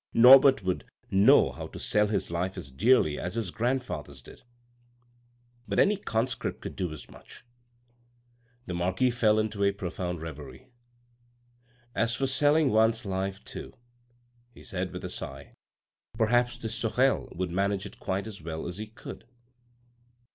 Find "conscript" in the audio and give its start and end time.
5.95-6.59